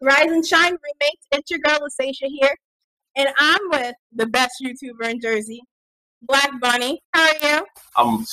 Rise 0.00 0.30
and 0.30 0.46
Shine 0.46 0.72
roommates. 0.72 1.26
It's 1.32 1.50
your 1.50 1.60
girl 1.60 1.78
Lasatia 1.80 2.28
here, 2.28 2.54
and 3.16 3.28
I'm 3.38 3.60
with 3.70 3.94
the 4.14 4.26
best 4.26 4.52
YouTuber 4.62 5.10
in 5.10 5.20
Jersey, 5.20 5.60
Black 6.22 6.50
Bunny. 6.60 7.02
How 7.14 7.28
are 7.28 7.34
you? 7.42 7.66
I'm 7.96 8.24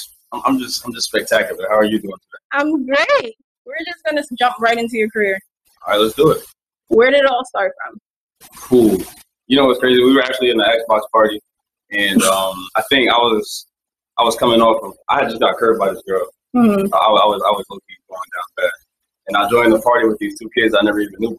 I'm 0.45 0.59
just 0.59 0.85
I'm 0.85 0.93
just 0.93 1.07
spectacular. 1.07 1.65
How 1.69 1.77
are 1.77 1.85
you 1.85 1.99
doing 1.99 2.13
today? 2.13 2.43
I'm 2.51 2.85
great. 2.85 3.35
We're 3.65 3.83
just 3.85 4.03
gonna 4.05 4.23
jump 4.37 4.55
right 4.59 4.77
into 4.77 4.97
your 4.97 5.09
career. 5.09 5.39
All 5.87 5.93
right, 5.93 6.01
let's 6.01 6.15
do 6.15 6.29
it. 6.31 6.43
Where 6.89 7.09
did 7.09 7.21
it 7.21 7.25
all 7.25 7.43
start 7.45 7.71
from? 7.83 7.99
Cool. 8.57 8.97
You 9.47 9.57
know 9.57 9.65
what's 9.65 9.79
crazy? 9.79 10.03
We 10.03 10.13
were 10.13 10.21
actually 10.21 10.51
in 10.51 10.57
the 10.57 10.83
Xbox 10.87 11.01
party, 11.11 11.41
and 11.91 12.21
um, 12.23 12.55
I 12.75 12.83
think 12.89 13.09
I 13.09 13.17
was 13.17 13.65
I 14.19 14.23
was 14.23 14.35
coming 14.35 14.61
off 14.61 14.83
of 14.83 14.93
I 15.09 15.21
had 15.21 15.29
just 15.29 15.39
got 15.39 15.57
curved 15.57 15.79
by 15.79 15.91
this 15.91 16.03
girl. 16.07 16.27
Mm-hmm. 16.55 16.93
I, 16.93 16.97
I 16.97 17.25
was 17.25 17.41
I 17.43 17.51
was 17.51 17.65
key 17.69 17.95
going 18.07 18.19
down 18.35 18.43
bad, 18.55 18.71
and 19.27 19.37
I 19.37 19.49
joined 19.49 19.73
the 19.73 19.81
party 19.81 20.07
with 20.07 20.19
these 20.19 20.37
two 20.37 20.49
kids 20.55 20.75
I 20.79 20.83
never 20.83 20.99
even 20.99 21.15
knew 21.17 21.37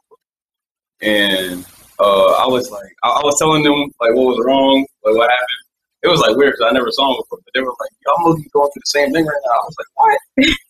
and 1.02 1.64
uh, 1.98 2.30
I 2.42 2.46
was 2.46 2.70
like 2.70 2.92
I, 3.02 3.08
I 3.08 3.22
was 3.24 3.38
telling 3.38 3.62
them 3.62 3.90
like 4.00 4.14
what 4.14 4.36
was 4.36 4.42
wrong, 4.44 4.86
like 5.04 5.14
what 5.16 5.30
happened. 5.30 5.62
It 6.02 6.08
was 6.08 6.20
like 6.20 6.36
weird 6.36 6.54
because 6.54 6.70
I 6.70 6.74
never 6.74 6.90
saw 6.92 7.08
them 7.08 7.18
before, 7.24 7.38
but 7.42 7.52
they 7.54 7.60
were 7.60 7.74
like, 7.80 7.90
"Y'all 8.06 8.28
must 8.28 8.42
be 8.42 8.48
going 8.50 8.70
through 8.70 8.84
the 8.84 8.94
same 8.94 9.12
thing 9.12 9.26
right 9.26 9.42
now." 9.46 9.56
I 9.58 9.64
was 9.64 9.76
like, 9.80 9.92
"What?" 9.96 10.18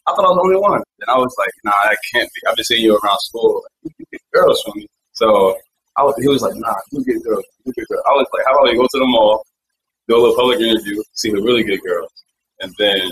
I 0.06 0.10
thought 0.14 0.24
I 0.24 0.30
was 0.32 0.38
the 0.38 0.46
only 0.48 0.60
one, 0.60 0.82
and 1.00 1.08
I 1.10 1.18
was 1.18 1.34
like, 1.38 1.50
"Nah, 1.64 1.72
I 1.74 1.96
can't 2.12 2.30
be. 2.32 2.40
I've 2.48 2.56
been 2.56 2.64
seeing 2.64 2.82
you 2.82 2.96
around 2.96 3.20
school. 3.20 3.62
Like, 3.84 3.92
you 3.98 4.06
get 4.12 4.22
girls 4.32 4.62
from 4.62 4.72
me." 4.76 4.86
So 5.12 5.58
I 5.96 6.04
was, 6.04 6.14
he 6.20 6.28
was 6.28 6.42
like, 6.42 6.54
"Nah, 6.56 6.74
you 6.92 7.04
get 7.04 7.22
girls, 7.24 7.44
you 7.64 7.72
get 7.72 7.88
girls." 7.88 8.02
I 8.06 8.12
was 8.12 8.26
like, 8.32 8.44
"How 8.46 8.54
about 8.54 8.70
we 8.70 8.76
go 8.76 8.86
to 8.86 8.98
the 8.98 9.06
mall, 9.06 9.44
do 10.08 10.16
a 10.16 10.18
little 10.18 10.36
public 10.36 10.60
interview, 10.60 11.02
see 11.12 11.30
who 11.30 11.44
really 11.44 11.64
good 11.64 11.82
girls?" 11.82 12.12
And 12.60 12.72
then 12.78 13.10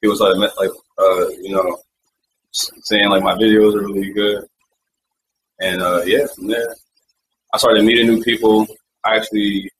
he 0.00 0.08
was 0.08 0.20
like, 0.20 0.34
like, 0.36 0.70
uh, 0.98 1.28
you 1.40 1.54
know, 1.54 1.78
saying 2.50 3.08
like 3.08 3.22
my 3.22 3.34
videos 3.34 3.74
are 3.76 3.86
really 3.86 4.12
good, 4.12 4.44
and 5.62 5.80
uh, 5.80 6.02
yeah, 6.04 6.26
from 6.34 6.48
there, 6.48 6.74
I 7.54 7.58
started 7.58 7.84
meeting 7.84 8.08
new 8.08 8.22
people. 8.22 8.66
I 9.04 9.16
actually 9.16 9.70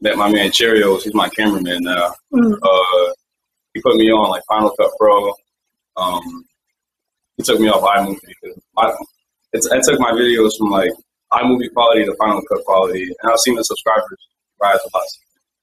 met 0.00 0.16
my 0.16 0.30
man 0.30 0.50
Cheerios. 0.50 1.02
He's 1.02 1.14
my 1.14 1.28
cameraman 1.28 1.82
now. 1.82 2.12
Mhm. 2.32 2.58
Uh, 2.62 3.12
he 3.74 3.80
put 3.82 3.96
me 3.96 4.10
on 4.10 4.30
like 4.30 4.42
Final 4.48 4.70
Cut 4.78 4.90
Pro. 4.98 5.32
Um, 5.96 6.44
he 7.36 7.42
took 7.42 7.60
me 7.60 7.68
off 7.68 7.82
iMovie 7.82 8.18
because 8.42 8.58
I, 8.78 9.76
I 9.76 9.80
took 9.82 10.00
my 10.00 10.12
videos 10.12 10.56
from 10.58 10.70
like 10.70 10.90
iMovie 11.32 11.72
quality 11.72 12.04
to 12.04 12.14
Final 12.18 12.42
Cut 12.50 12.64
quality, 12.64 13.04
and 13.04 13.32
I've 13.32 13.38
seen 13.40 13.54
the 13.54 13.62
subscribers 13.62 14.18
rise 14.60 14.78
a 14.84 14.96
lot. 14.96 15.06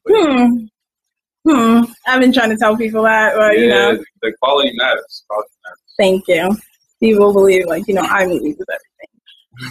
Hmm. 0.10 0.66
Hmm. 1.46 1.84
I've 2.08 2.22
been 2.22 2.32
trying 2.32 2.52
to 2.52 2.58
tell 2.58 2.78
people 2.78 3.04
that, 3.04 3.36
but 3.36 3.58
you 3.58 3.68
know, 3.68 3.98
the 4.22 4.34
quality 4.42 4.72
matters. 4.76 5.24
Quality 5.28 5.50
matters. 5.66 5.80
thank 5.98 6.28
you. 6.28 6.58
People 7.02 7.34
believe 7.34 7.66
like 7.66 7.84
you 7.88 7.96
know 7.96 8.04
iMovies 8.04 8.58
with 8.58 8.70
everything. 8.70 8.93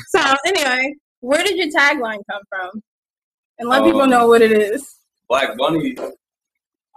So 0.09 0.21
anyway, 0.47 0.95
where 1.21 1.43
did 1.45 1.57
your 1.57 1.69
tagline 1.69 2.19
come 2.31 2.43
from? 2.49 2.83
And 3.59 3.69
let 3.69 3.85
people 3.85 4.03
Um, 4.03 4.11
know 4.11 4.27
what 4.29 4.43
it 4.43 4.53
is. 4.53 4.97
Black 5.29 5.57
Bunny. 5.57 5.97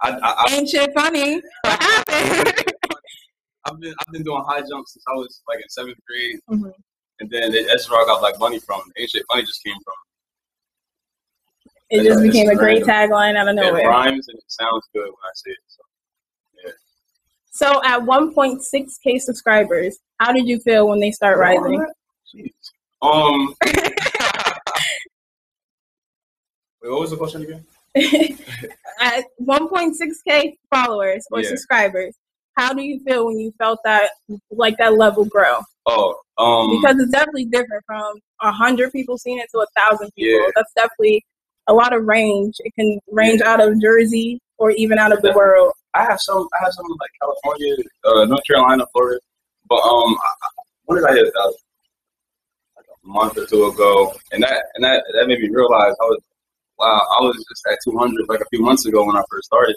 I, 0.02 0.10
I, 0.12 0.18
I, 0.22 0.46
Ain't 0.52 0.70
shit 0.70 0.92
funny. 0.94 1.42
What 1.64 1.82
happened? 1.82 2.74
I've 3.68 3.80
been 3.80 3.94
I've 4.00 4.14
been 4.14 4.24
doing 4.24 4.44
high 4.48 4.62
jumps 4.62 4.94
since 4.94 5.04
I 5.08 5.14
was 5.14 5.42
like 5.48 5.58
in 5.60 5.68
seventh 5.70 5.98
grade, 6.08 6.40
Mhm. 6.50 6.72
and 7.20 7.30
then 7.32 7.52
that's 7.66 7.90
where 7.90 8.00
I 8.02 8.06
got 8.06 8.20
Black 8.20 8.38
Bunny 8.38 8.60
from. 8.60 8.82
Ain't 8.98 9.10
shit 9.10 9.24
funny 9.28 9.42
just 9.42 9.64
came 9.64 9.74
from. 9.84 9.94
It 11.90 12.04
just 12.04 12.22
became 12.22 12.50
a 12.50 12.56
great 12.56 12.86
random. 12.86 13.12
tagline 13.12 13.36
out 13.38 13.48
of 13.48 13.56
nowhere. 13.56 13.82
It 13.86 13.88
rhymes 13.88 14.28
and 14.28 14.38
it 14.38 14.44
sounds 14.48 14.86
good 14.94 15.06
when 15.06 15.14
I 15.24 15.32
say 15.34 15.52
it. 15.52 15.58
So. 15.68 15.82
So 17.52 17.82
at 17.86 18.02
1.6k 18.02 19.20
subscribers, 19.22 19.98
how 20.20 20.34
did 20.34 20.46
you 20.48 20.60
feel 20.60 20.90
when 20.90 21.00
they 21.00 21.12
start 21.12 21.38
rising? 21.40 21.86
Jeez. 22.36 22.52
Um. 23.02 23.54
Wait, 26.82 26.92
what 26.92 27.02
was 27.02 27.12
the 27.12 27.18
question 27.18 27.42
again? 27.44 27.66
at 29.02 29.24
1.6k 29.42 30.58
followers 30.74 31.26
or 31.32 31.40
Yeah. 31.42 31.50
subscribers, 31.50 32.16
how 32.58 32.74
do 32.74 32.82
you 32.84 33.00
feel 33.08 33.26
when 33.26 33.40
you 33.40 33.54
felt 33.58 33.80
that 33.86 34.10
like 34.52 34.78
that 34.78 34.96
level 34.98 35.26
grow? 35.26 35.60
Oh, 35.88 36.16
um, 36.38 36.80
Because 36.82 36.98
it's 37.00 37.12
definitely 37.12 37.46
different 37.46 37.84
from 37.86 38.16
a 38.42 38.52
hundred 38.52 38.92
people 38.92 39.18
seeing 39.18 39.40
it 39.40 39.48
to 39.52 39.60
a 39.60 39.66
thousand 39.78 40.12
people. 40.16 40.40
Yeah. 40.42 40.50
That's 40.56 40.72
definitely 40.76 41.26
a 41.68 41.74
lot 41.74 41.94
of 41.94 42.04
range. 42.06 42.56
It 42.60 42.74
can 42.78 43.00
range 43.12 43.42
out 43.42 43.62
of 43.62 43.80
Jersey 43.82 44.40
or 44.58 44.72
even 44.72 44.98
out 45.00 45.12
of 45.12 45.22
the 45.22 45.32
world. 45.34 45.74
I 45.94 46.04
have 46.04 46.20
some. 46.22 46.48
I 46.60 46.64
have 46.66 46.74
some 46.74 46.86
like 47.00 47.10
California, 47.22 47.76
uh, 48.04 48.26
North 48.26 48.44
Carolina, 48.46 48.86
Florida. 48.92 49.20
But 49.70 49.78
um, 49.78 50.16
I, 50.24 50.34
I- 50.44 50.50
when 50.86 50.98
did 51.02 51.10
I 51.10 51.14
hit 51.16 51.28
a 51.28 51.32
thousand? 51.32 51.60
Month 53.08 53.38
or 53.38 53.46
two 53.46 53.66
ago, 53.66 54.14
and 54.32 54.42
that 54.44 54.64
and 54.76 54.84
that 54.84 55.04
that 55.14 55.28
made 55.28 55.40
me 55.40 55.50
realize 55.50 55.94
I 56.02 56.06
was 56.06 56.20
wow. 56.80 56.88
I 57.20 57.24
was 57.24 57.36
just 57.48 57.62
at 57.72 57.78
two 57.86 57.96
hundred 57.98 58.28
like 58.28 58.40
a 58.42 58.46
few 58.52 58.62
months 58.64 58.86
ago 58.88 59.06
when 59.06 59.16
I 59.16 59.22
first 59.30 59.46
started. 59.46 59.76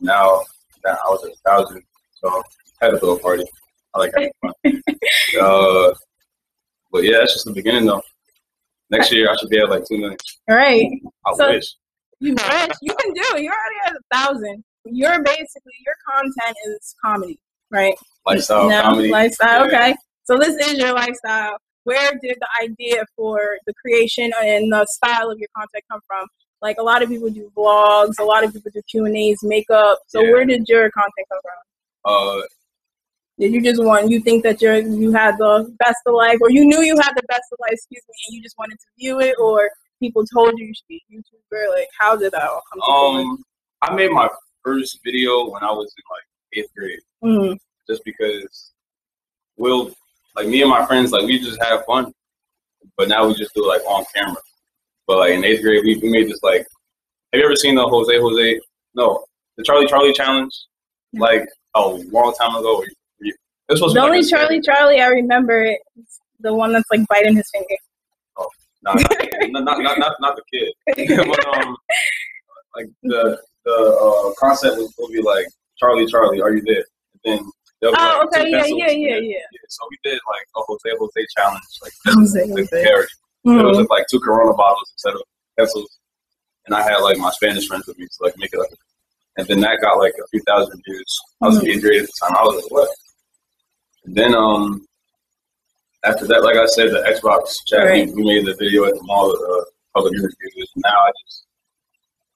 Now, 0.00 0.42
now 0.84 0.92
I 1.06 1.08
was 1.10 1.24
at 1.24 1.30
a 1.30 1.36
thousand, 1.48 1.82
so 2.14 2.42
I 2.82 2.86
had 2.86 2.90
a 2.94 2.94
little 2.94 3.18
party. 3.18 3.44
I 3.94 3.98
like 4.00 4.12
having 4.14 4.30
fun. 4.42 4.52
uh, 5.40 5.94
but 6.90 7.04
yeah, 7.04 7.18
that's 7.18 7.34
just 7.34 7.44
the 7.44 7.52
beginning 7.52 7.86
though. 7.86 8.02
Next 8.90 9.12
year 9.12 9.30
I 9.30 9.36
should 9.36 9.50
be 9.50 9.58
at 9.60 9.70
like 9.70 9.84
two 9.88 9.98
million. 9.98 10.16
All 10.48 10.56
right. 10.56 10.90
I 11.26 11.32
So- 11.34 11.48
wish. 11.50 11.74
You 12.22 12.32
rich. 12.32 12.72
You 12.82 12.94
can 12.96 13.14
do 13.14 13.22
it. 13.36 13.42
You're 13.42 13.54
already 13.54 13.76
at 13.86 13.92
a 13.94 14.00
thousand. 14.14 14.62
You're 14.84 15.22
basically 15.22 15.72
your 15.86 15.94
content 16.06 16.54
is 16.66 16.94
comedy, 17.02 17.38
right? 17.70 17.94
Lifestyle, 18.26 18.68
No, 18.68 18.82
comedy. 18.82 19.08
lifestyle. 19.10 19.60
Yeah. 19.70 19.76
Okay. 19.88 19.94
So 20.24 20.36
this 20.36 20.54
is 20.66 20.76
your 20.78 20.92
lifestyle. 20.92 21.56
Where 21.90 22.12
did 22.22 22.36
the 22.44 22.50
idea 22.66 23.02
for 23.16 23.58
the 23.66 23.74
creation 23.82 24.30
and 24.44 24.72
the 24.72 24.86
style 24.86 25.28
of 25.28 25.38
your 25.40 25.48
content 25.56 25.82
come 25.90 26.00
from? 26.06 26.24
Like 26.62 26.76
a 26.78 26.82
lot 26.84 27.02
of 27.02 27.08
people 27.08 27.30
do 27.30 27.50
vlogs, 27.56 28.16
a 28.20 28.22
lot 28.32 28.44
of 28.44 28.52
people 28.52 28.70
do 28.72 28.80
Q 28.88 29.06
and 29.06 29.16
A's, 29.16 29.40
makeup. 29.42 29.98
So 30.06 30.22
Yeah. 30.22 30.30
where 30.32 30.44
did 30.44 30.68
your 30.68 30.88
content 30.92 31.26
come 31.32 31.40
from? 31.46 31.58
Uh, 32.12 32.42
Did 33.40 33.52
you 33.54 33.62
just 33.70 33.82
want 33.82 34.10
you 34.12 34.20
think 34.20 34.42
that 34.44 34.60
you're 34.62 34.76
you 35.04 35.10
had 35.22 35.34
the 35.38 35.52
best 35.84 36.00
of 36.06 36.14
life, 36.14 36.38
or 36.42 36.50
you 36.56 36.64
knew 36.70 36.80
you 36.90 36.96
had 37.06 37.14
the 37.20 37.26
best 37.32 37.46
of 37.52 37.58
life? 37.64 37.72
Excuse 37.72 38.04
me, 38.10 38.14
and 38.26 38.36
you 38.36 38.42
just 38.42 38.56
wanted 38.58 38.78
to 38.84 38.88
view 38.98 39.14
it, 39.28 39.34
or 39.46 39.70
people 39.98 40.22
told 40.34 40.52
you 40.58 40.66
you 40.66 40.74
should 40.78 40.90
be 40.94 41.02
a 41.10 41.14
YouTuber? 41.14 41.62
Like 41.76 41.88
how 41.98 42.12
did 42.16 42.30
that 42.32 42.44
all 42.50 42.62
come? 42.68 42.80
Um, 42.94 43.44
I 43.82 43.94
made 44.00 44.12
my 44.22 44.28
first 44.64 45.00
video 45.02 45.48
when 45.52 45.62
I 45.70 45.72
was 45.80 45.88
in 45.98 46.04
like 46.16 46.26
eighth 46.56 46.72
grade, 46.76 47.04
Mhm. 47.24 47.58
just 47.88 48.02
because 48.04 48.72
we'll 49.56 49.84
like 50.36 50.48
me 50.48 50.62
and 50.62 50.70
my 50.70 50.84
friends 50.86 51.12
like 51.12 51.26
we 51.26 51.38
just 51.38 51.62
have 51.62 51.84
fun, 51.84 52.12
but 52.96 53.08
now 53.08 53.26
we 53.26 53.34
just 53.34 53.54
do 53.54 53.64
it 53.64 53.68
like 53.68 53.82
on 53.86 54.04
camera. 54.14 54.36
But 55.06 55.18
like 55.18 55.32
in 55.32 55.44
eighth 55.44 55.62
grade, 55.62 55.82
we, 55.84 55.96
we 55.96 56.10
made 56.10 56.28
this 56.28 56.42
like. 56.42 56.66
Have 57.32 57.38
you 57.38 57.44
ever 57.44 57.54
seen 57.54 57.76
the 57.76 57.86
Jose 57.86 58.18
Jose? 58.18 58.60
No, 58.94 59.24
the 59.56 59.62
Charlie 59.62 59.86
Charlie 59.86 60.12
challenge, 60.12 60.52
like 61.14 61.46
a 61.76 61.80
long 61.80 62.34
time 62.40 62.56
ago. 62.56 62.78
Where 62.78 62.86
you, 62.86 62.94
where 63.18 63.26
you, 63.26 63.34
this 63.68 63.80
was 63.80 63.94
The 63.94 64.02
only 64.02 64.24
Charlie 64.24 64.60
Charlie 64.60 65.00
I 65.00 65.06
remember 65.06 65.62
it. 65.62 65.80
It's 65.96 66.18
the 66.40 66.52
one 66.52 66.72
that's 66.72 66.90
like 66.90 67.06
biting 67.08 67.36
his 67.36 67.48
finger. 67.50 67.76
Nah, 68.82 68.94
not, 69.48 69.64
not, 69.64 69.82
not, 69.82 69.98
not, 69.98 70.16
not 70.20 70.36
the 70.36 70.42
kid. 70.50 71.26
but 71.28 71.56
um, 71.56 71.76
like 72.74 72.86
the 73.02 73.38
the 73.64 73.72
uh, 73.72 74.32
concept 74.38 74.76
was 74.76 74.94
will 74.98 75.08
be 75.08 75.20
like 75.20 75.46
Charlie, 75.78 76.06
Charlie, 76.06 76.40
are 76.40 76.52
you 76.52 76.62
there? 76.62 76.84
And 77.24 77.40
then 77.40 77.50
Oh, 77.82 77.90
like, 77.90 78.26
okay, 78.26 78.50
yeah, 78.50 78.66
yeah, 78.66 78.90
yeah, 78.90 79.16
yeah. 79.16 79.38
So 79.68 79.86
we 79.90 79.96
did 80.04 80.18
like 80.28 80.46
a 80.56 80.60
Jose 80.66 80.90
Jose 80.98 81.26
challenge, 81.36 81.62
like 81.82 81.92
Jose 82.06 82.42
with 82.52 82.70
Jose. 82.70 82.84
parody. 82.84 83.08
It 83.46 83.64
was 83.64 83.78
Mhm. 83.78 83.88
like 83.88 84.04
two 84.10 84.20
Corona 84.20 84.52
bottles 84.54 84.90
instead 84.92 85.14
of 85.14 85.22
pencils, 85.58 85.98
and 86.66 86.74
I 86.74 86.82
had 86.82 86.98
like 86.98 87.16
my 87.16 87.30
Spanish 87.30 87.66
friends 87.66 87.86
with 87.86 87.98
me 87.98 88.06
to 88.06 88.18
like 88.24 88.36
make 88.36 88.52
it 88.52 88.58
like. 88.58 88.70
And 89.38 89.46
then 89.46 89.60
that 89.60 89.80
got 89.80 89.94
like 89.98 90.12
a 90.22 90.26
few 90.28 90.42
thousand 90.46 90.82
views. 90.86 91.20
I 91.42 91.46
was 91.46 91.58
Mhm. 91.58 91.62
getting 91.64 91.80
grade 91.80 92.02
at 92.02 92.08
the 92.08 92.12
time. 92.26 92.36
I 92.36 92.42
was 92.42 92.62
like, 92.62 92.70
what? 92.70 92.88
And 94.04 94.14
then 94.14 94.34
um, 94.34 94.86
after 96.04 96.26
that, 96.26 96.42
like 96.42 96.56
I 96.56 96.66
said, 96.66 96.90
the 96.90 97.00
Xbox 97.08 97.54
chat, 97.66 97.84
Right. 97.86 98.08
we, 98.08 98.14
we 98.14 98.24
made 98.34 98.44
the 98.46 98.54
video 98.58 98.84
at 98.84 98.94
the 98.94 99.02
mall, 99.04 99.30
uh, 99.30 99.64
public 99.94 100.12
interviews. 100.14 100.70
Now 100.76 100.90
I 100.90 101.10
just, 101.24 101.46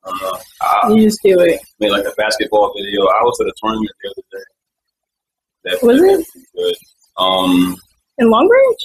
I 0.05 0.09
don't 0.11 0.23
know. 0.23 0.41
I 0.63 0.89
You 0.95 1.03
just 1.05 1.19
do 1.23 1.39
it. 1.41 1.61
made 1.81 1.91
like 1.91 2.05
a 2.07 2.13
basketball 2.17 2.73
video. 2.75 3.03
I 3.09 3.23
was 3.25 3.39
at 3.41 3.47
a 3.49 3.53
tournament 3.61 3.91
the 4.03 4.11
other 4.11 4.23
day. 4.33 4.45
That 5.65 5.83
Was 5.83 6.01
it? 6.03 6.27
good? 6.55 6.75
Um, 7.17 7.77
In 8.19 8.31
Long 8.31 8.47
Branch? 8.49 8.79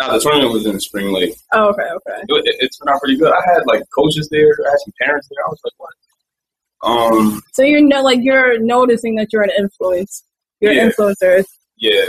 no, 0.00 0.14
the 0.14 0.20
tournament 0.20 0.52
was 0.52 0.66
in 0.66 0.80
Spring 0.80 1.12
Lake. 1.12 1.34
Oh, 1.52 1.68
okay, 1.68 1.82
okay. 1.82 2.22
It, 2.28 2.46
it, 2.46 2.56
it 2.60 2.70
turned 2.78 2.94
out 2.94 3.00
pretty 3.00 3.16
good. 3.18 3.32
I 3.32 3.40
had 3.44 3.62
like 3.66 3.82
coaches 3.94 4.28
there. 4.30 4.48
I 4.66 4.70
had 4.70 4.78
some 4.84 4.92
parents 5.00 5.28
there. 5.30 5.44
I 5.44 5.48
was 5.48 5.60
like, 5.64 5.72
what? 5.76 5.90
Um, 6.82 7.42
So 7.52 7.62
you're 7.62 7.80
no, 7.80 8.02
like 8.02 8.18
you're 8.22 8.58
noticing 8.58 9.14
that 9.16 9.28
you're 9.32 9.42
an 9.42 9.52
influence. 9.56 10.24
You're 10.60 10.72
Yeah. 10.72 10.84
an 10.86 10.90
influencer. 10.92 11.44
yeah. 11.76 12.04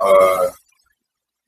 Uh, 0.00 0.50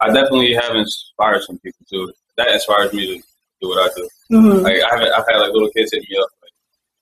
I 0.00 0.06
definitely 0.06 0.54
have 0.54 0.74
inspired 0.74 1.42
some 1.42 1.58
people 1.58 1.84
too. 1.90 2.10
That 2.38 2.48
inspires 2.52 2.92
me 2.94 3.06
to 3.18 3.22
do 3.60 3.68
what 3.68 3.78
I 3.90 3.94
do. 3.94 4.08
Mm-hmm. 4.32 4.62
Like 4.64 4.76
I 4.82 4.90
have, 4.98 5.00
I've 5.02 5.26
had 5.28 5.36
like 5.38 5.52
little 5.52 5.70
kids 5.76 5.92
hit 5.92 6.00
me 6.08 6.16
up, 6.18 6.28
like, 6.42 6.52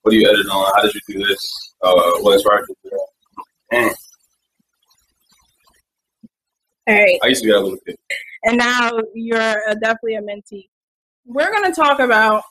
"What 0.02 0.10
do 0.10 0.16
you 0.18 0.28
edit 0.28 0.46
on? 0.48 0.72
How 0.74 0.82
did 0.82 0.94
you 0.94 1.00
do 1.08 1.24
this? 1.24 1.38
Uh, 1.82 1.94
what 2.20 2.32
inspired 2.34 2.66
you 2.68 2.74
to 2.74 2.80
do 2.82 2.90
that?" 2.90 3.06
I'm 3.78 3.82
like, 3.84 3.92
Dang, 3.92 3.94
All 6.88 6.94
right. 6.94 7.18
I 7.22 7.26
used 7.26 7.42
to 7.42 7.48
be 7.48 7.52
that 7.52 7.60
little 7.60 7.78
kid. 7.86 7.96
and 8.44 8.56
now 8.58 8.90
you're 9.14 9.60
definitely 9.80 10.14
a 10.14 10.22
mentee. 10.22 10.68
We're 11.26 11.52
gonna 11.52 11.74
talk 11.74 11.98
about 11.98 12.42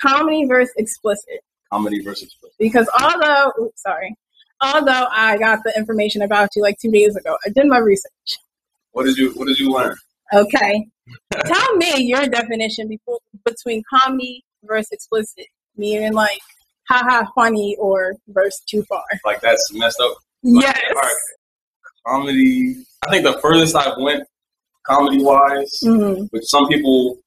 comedy 0.00 0.44
versus 0.44 0.74
explicit. 0.76 1.40
Comedy 1.72 2.02
versus 2.02 2.24
explicit. 2.24 2.56
Because 2.58 2.88
although, 3.00 3.50
oops, 3.60 3.82
sorry, 3.82 4.14
although 4.60 5.06
I 5.10 5.38
got 5.38 5.60
the 5.64 5.72
information 5.76 6.20
about 6.22 6.50
you 6.54 6.62
like 6.62 6.76
two 6.80 6.90
days 6.90 7.16
ago, 7.16 7.36
I 7.46 7.50
did 7.50 7.66
my 7.66 7.78
research. 7.78 8.38
What 8.90 9.04
did 9.04 9.16
you 9.16 9.30
What 9.30 9.48
did 9.48 9.58
you 9.58 9.70
learn? 9.70 9.96
Okay, 10.34 10.86
tell 11.46 11.76
me 11.76 12.02
your 12.02 12.26
definition 12.26 12.88
before, 12.88 13.18
between 13.44 13.82
comedy 13.88 14.44
versus 14.64 14.88
explicit, 14.92 15.46
meaning 15.76 16.12
like 16.12 16.40
haha 16.88 17.24
funny 17.34 17.76
or 17.78 18.16
verse 18.28 18.60
too 18.68 18.82
far. 18.84 19.04
Like 19.24 19.40
that's 19.40 19.72
messed 19.72 20.00
up. 20.00 20.14
Like, 20.42 20.64
yes. 20.64 20.94
Right. 20.94 21.14
Comedy. 22.06 22.76
I 23.06 23.10
think 23.10 23.24
the 23.24 23.38
furthest 23.40 23.76
I've 23.76 23.98
went 23.98 24.24
comedy 24.84 25.22
wise, 25.22 25.80
mm-hmm. 25.84 26.24
which 26.30 26.44
some 26.44 26.68
people 26.68 27.18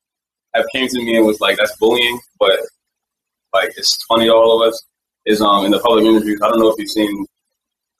have 0.54 0.66
came 0.74 0.88
to 0.88 0.98
me 1.00 1.18
and 1.18 1.26
was 1.26 1.40
like, 1.42 1.58
"That's 1.58 1.76
bullying," 1.78 2.20
but 2.40 2.60
like 3.54 3.70
it's 3.78 3.98
funny 4.06 4.26
to 4.26 4.34
all 4.34 4.62
of 4.62 4.68
us. 4.68 4.86
Is 5.26 5.42
um 5.42 5.66
in 5.66 5.72
the 5.72 5.80
public 5.80 6.06
interviews. 6.06 6.40
I 6.44 6.50
don't 6.50 6.60
know 6.60 6.70
if 6.70 6.78
you've 6.78 6.90
seen 6.90 7.26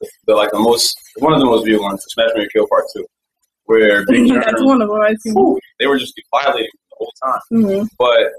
the, 0.00 0.08
the 0.28 0.34
like 0.34 0.52
the 0.52 0.60
most 0.60 0.96
one 1.16 1.32
of 1.32 1.40
the 1.40 1.44
most 1.44 1.64
viewed 1.64 1.80
ones, 1.80 2.04
Smash 2.08 2.30
Mary 2.36 2.48
Kill 2.52 2.68
Part 2.68 2.84
Two, 2.94 3.04
where 3.64 4.06
Big 4.08 4.28
Germ, 4.28 4.42
that's 4.46 4.62
one 4.62 4.80
of 4.80 4.88
them. 4.88 5.00
I 5.00 5.14
see. 5.14 5.32
They 5.80 5.86
were 5.88 5.98
just 5.98 6.14
violating 6.30 6.70
the 6.90 6.96
whole 6.96 7.12
time, 7.24 7.40
mm-hmm. 7.52 7.86
but 7.98 8.30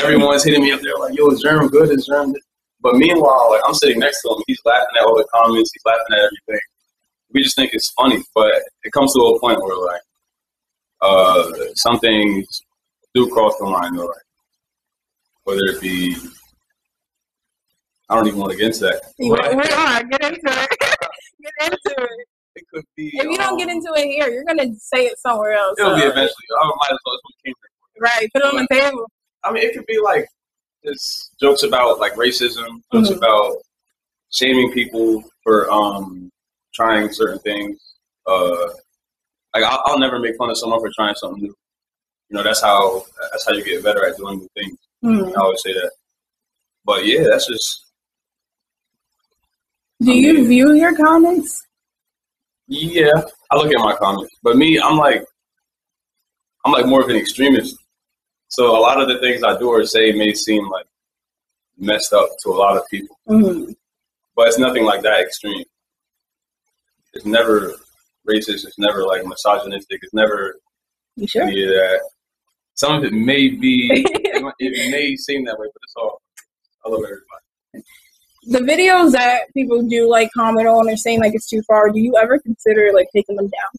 everyone's 0.00 0.44
hitting 0.44 0.62
me 0.62 0.70
up 0.70 0.80
there 0.80 0.96
like, 0.96 1.16
"Yo, 1.16 1.28
is 1.30 1.40
Germ 1.40 1.66
good? 1.66 1.90
Is 1.90 2.06
Germ?" 2.06 2.32
Good? 2.32 2.42
But 2.80 2.94
meanwhile, 2.94 3.48
like 3.50 3.62
I'm 3.66 3.74
sitting 3.74 3.98
next 3.98 4.22
to 4.22 4.28
him, 4.28 4.44
he's 4.46 4.60
laughing 4.64 4.86
at 5.00 5.04
all 5.04 5.16
the 5.16 5.26
comments, 5.34 5.72
he's 5.74 5.82
laughing 5.84 6.06
at 6.12 6.18
everything. 6.18 6.60
We 7.32 7.42
just 7.42 7.56
think 7.56 7.70
it's 7.72 7.92
funny, 7.92 8.22
but 8.34 8.52
it 8.84 8.92
comes 8.92 9.12
to 9.14 9.20
a 9.20 9.40
point 9.40 9.60
where 9.60 9.76
like 9.76 10.00
uh, 11.02 11.52
some 11.74 11.98
things 11.98 12.46
do 13.14 13.28
cross 13.28 13.56
the 13.58 13.64
line, 13.64 13.94
though, 13.94 14.06
like 14.06 14.22
whether 15.44 15.62
it 15.64 15.80
be 15.80 16.16
I 18.08 18.14
don't 18.14 18.28
even 18.28 18.38
want 18.38 18.52
to 18.52 18.58
get 18.58 18.66
into 18.66 18.80
that. 18.84 19.02
We 19.18 19.30
are 19.32 20.04
get 20.04 20.24
into 20.24 20.40
it. 20.44 20.70
get 21.42 21.72
into 21.72 22.02
it. 22.02 22.26
It 22.54 22.64
could 22.72 22.84
be. 22.96 23.10
If 23.14 23.24
you 23.24 23.36
don't 23.36 23.58
get 23.58 23.68
into 23.68 23.92
it 23.96 24.06
here, 24.06 24.28
you're 24.28 24.44
gonna 24.44 24.72
say 24.78 25.06
it 25.06 25.18
somewhere 25.18 25.52
else. 25.52 25.76
It'll 25.78 25.90
so. 25.90 25.96
be 25.96 26.02
eventually. 26.02 26.46
I 26.60 26.66
might 26.66 26.92
as 26.92 26.98
well. 27.04 27.18
Came 27.44 27.54
right. 28.00 28.28
Put 28.32 28.42
it 28.42 28.54
on 28.54 28.56
the 28.56 28.68
table. 28.70 29.06
I 29.44 29.52
mean, 29.52 29.64
it 29.64 29.74
could 29.74 29.86
be 29.86 29.98
like 30.00 30.26
just 30.84 31.32
jokes 31.40 31.64
about 31.64 31.98
like 31.98 32.14
racism, 32.14 32.80
jokes 32.92 33.08
mm-hmm. 33.08 33.18
about 33.18 33.56
shaming 34.32 34.72
people 34.72 35.24
for 35.42 35.70
um 35.70 36.30
trying 36.76 37.12
certain 37.12 37.38
things. 37.40 37.78
Uh, 38.26 38.68
like 39.54 39.64
I'll, 39.64 39.82
I'll, 39.86 39.98
never 39.98 40.18
make 40.18 40.36
fun 40.36 40.50
of 40.50 40.58
someone 40.58 40.80
for 40.80 40.90
trying 40.94 41.14
something 41.14 41.42
new. 41.42 41.54
You 42.28 42.36
know, 42.36 42.42
that's 42.42 42.60
how 42.60 43.04
that's 43.32 43.46
how 43.46 43.54
you 43.54 43.64
get 43.64 43.82
better 43.82 44.06
at 44.06 44.16
doing 44.16 44.38
new 44.38 44.48
things. 44.54 44.78
Mm-hmm. 45.04 45.38
I 45.38 45.42
always 45.42 45.62
say 45.62 45.72
that. 45.72 45.90
But 46.84 47.06
yeah, 47.06 47.24
that's 47.28 47.46
just. 47.46 47.84
Do 50.02 50.10
I 50.10 50.14
mean, 50.14 50.24
you 50.24 50.46
view 50.46 50.74
your 50.74 50.94
comments? 50.94 51.66
Yeah, 52.68 53.12
I 53.50 53.56
look 53.56 53.72
at 53.72 53.78
my 53.78 53.94
comments, 53.94 54.34
but 54.42 54.56
me, 54.56 54.78
I'm 54.78 54.98
like, 54.98 55.24
I'm 56.64 56.72
like 56.72 56.86
more 56.86 57.00
of 57.00 57.08
an 57.08 57.16
extremist. 57.16 57.76
So 58.48 58.76
a 58.76 58.80
lot 58.80 59.00
of 59.00 59.08
the 59.08 59.18
things 59.20 59.42
I 59.42 59.56
do 59.58 59.68
or 59.68 59.84
say 59.84 60.12
may 60.12 60.34
seem 60.34 60.68
like 60.68 60.86
messed 61.78 62.12
up 62.12 62.28
to 62.42 62.50
a 62.50 62.56
lot 62.56 62.76
of 62.76 62.82
people, 62.90 63.18
mm-hmm. 63.28 63.72
but 64.34 64.48
it's 64.48 64.58
nothing 64.58 64.84
like 64.84 65.02
that 65.02 65.20
extreme. 65.20 65.64
It's 67.16 67.24
never 67.24 67.72
racist. 68.28 68.66
It's 68.66 68.78
never 68.78 69.04
like 69.04 69.24
misogynistic. 69.24 70.00
It's 70.02 70.12
never 70.12 70.56
you 71.16 71.26
sure? 71.26 71.44
any 71.44 71.62
of 71.62 71.70
that. 71.70 72.00
Some 72.74 72.98
of 72.98 73.04
it 73.04 73.12
may 73.14 73.48
be, 73.48 73.88
it 74.58 74.90
may 74.90 75.16
seem 75.16 75.46
that 75.46 75.58
way, 75.58 75.66
but 75.72 75.80
it's 75.82 75.94
all. 75.96 76.20
I 76.84 76.90
love 76.90 77.00
everybody. 77.00 77.86
The 78.48 78.58
videos 78.58 79.12
that 79.12 79.52
people 79.54 79.82
do 79.82 80.08
like 80.08 80.30
comment 80.36 80.68
on 80.68 80.90
or 80.90 80.96
saying 80.96 81.20
like 81.20 81.34
it's 81.34 81.48
too 81.48 81.62
far. 81.66 81.90
Do 81.90 81.98
you 81.98 82.16
ever 82.16 82.38
consider 82.38 82.92
like 82.92 83.08
taking 83.14 83.36
them 83.36 83.48
down? 83.48 83.72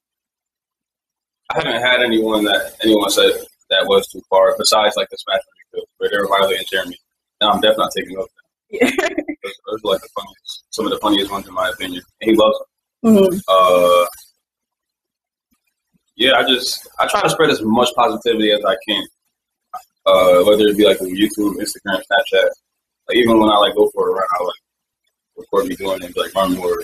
I 1.51 1.57
haven't 1.59 1.81
had 1.81 2.01
anyone 2.01 2.43
that 2.45 2.75
anyone 2.83 3.09
said 3.11 3.31
that 3.69 3.85
was 3.85 4.07
too 4.07 4.21
far. 4.31 4.55
Besides, 4.57 4.95
like 4.97 5.09
the 5.09 5.17
Smash 5.17 5.41
Mouth 5.75 5.85
where 5.97 6.09
they 6.09 6.17
were 6.17 6.27
violating 6.27 6.65
Jeremy, 6.71 6.97
and 7.39 7.51
I'm 7.51 7.61
definitely 7.61 7.83
not 7.83 7.91
taking 7.95 8.15
those 8.15 8.27
down. 8.27 8.47
Yeah. 8.81 9.07
those, 9.43 9.53
those 9.69 9.81
are 9.85 9.91
like 9.93 10.01
the 10.01 10.09
funniest, 10.15 10.63
some 10.71 10.85
of 10.85 10.91
the 10.91 10.97
funniest 10.97 11.31
ones 11.31 11.47
in 11.47 11.53
my 11.53 11.69
opinion. 11.69 12.01
And 12.21 12.31
he 12.31 12.35
loves 12.35 12.57
them. 12.57 12.67
Mm-hmm. 13.05 13.37
Uh, 13.47 14.05
yeah, 16.15 16.33
I 16.33 16.43
just 16.43 16.87
I 16.99 17.07
try 17.07 17.21
to 17.21 17.29
spread 17.29 17.49
as 17.49 17.61
much 17.61 17.89
positivity 17.95 18.51
as 18.51 18.63
I 18.65 18.75
can. 18.87 19.05
Uh, 20.05 20.43
whether 20.43 20.67
it 20.67 20.77
be 20.77 20.85
like 20.85 20.99
on 21.01 21.07
YouTube, 21.07 21.55
Instagram, 21.57 22.01
Snapchat. 22.01 22.49
Like 23.07 23.17
even 23.17 23.39
when 23.39 23.49
I 23.49 23.57
like 23.57 23.75
go 23.75 23.89
for 23.93 24.09
a 24.09 24.13
run, 24.13 24.27
I 24.39 24.43
like 24.43 24.53
record 25.37 25.67
me 25.67 25.75
doing 25.75 26.01
it, 26.01 26.17
like 26.17 26.33
run 26.33 26.55
more. 26.55 26.81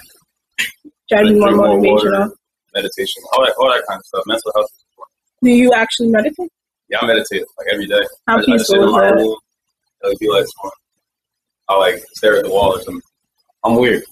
Try 1.09 1.23
to 1.23 1.33
be 1.33 1.39
more 1.39 1.49
motivational. 1.49 2.31
meditation, 2.73 3.23
all 3.33 3.43
that, 3.43 3.53
all 3.57 3.69
that 3.69 3.83
kind 3.87 3.99
of 3.99 4.05
stuff. 4.05 4.23
Mental 4.27 4.51
health. 4.55 4.69
Do 5.41 5.49
you 5.49 5.73
actually 5.73 6.09
meditate? 6.09 6.51
Yeah, 6.89 6.99
I 7.01 7.05
meditate 7.07 7.43
like 7.57 7.67
every 7.71 7.87
day. 7.87 8.01
How 8.27 8.37
I, 8.37 8.45
peaceful 8.45 8.53
I 8.53 8.57
just 8.57 8.69
sit 8.69 8.81
in 8.81 8.91
my 8.91 9.09
room. 9.09 9.37
Be 10.19 10.29
like 10.29 10.45
I 11.69 11.77
like 11.77 12.03
stare 12.13 12.37
at 12.37 12.43
the 12.43 12.49
wall 12.49 12.75
or 12.75 12.81
something. 12.81 13.01
I'm 13.63 13.77
weird. 13.77 14.03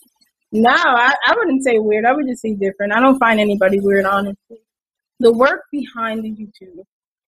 No, 0.51 0.71
I, 0.71 1.13
I 1.25 1.35
wouldn't 1.35 1.63
say 1.63 1.79
weird. 1.79 2.05
I 2.05 2.13
would 2.13 2.27
just 2.27 2.41
say 2.41 2.53
different. 2.53 2.93
I 2.93 2.99
don't 2.99 3.17
find 3.19 3.39
anybody 3.39 3.79
weird, 3.79 4.05
honestly. 4.05 4.59
The 5.19 5.31
work 5.31 5.63
behind 5.71 6.23
the 6.23 6.29
YouTube. 6.29 6.83